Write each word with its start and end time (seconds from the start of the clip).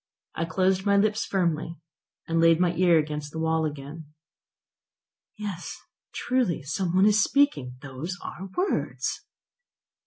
I 0.33 0.45
closed 0.45 0.83
my 0.83 0.97
lips 0.97 1.25
firmly, 1.27 1.77
and 2.27 2.41
laid 2.41 2.59
my 2.59 2.73
ear 2.73 2.97
against 2.97 3.31
the 3.31 3.37
wall 3.37 3.65
again. 3.65 4.05
"Yes, 5.37 5.77
truly, 6.11 6.63
some 6.63 6.95
one 6.95 7.05
is 7.05 7.21
speaking; 7.23 7.75
those 7.83 8.17
are 8.23 8.49
words!" 8.57 9.21